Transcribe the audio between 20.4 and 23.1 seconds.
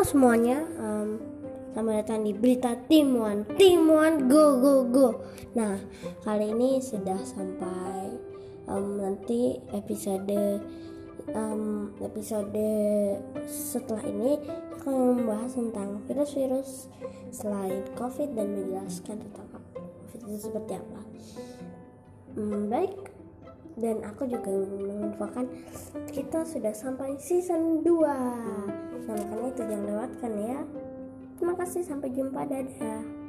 seperti apa. Hmm, baik,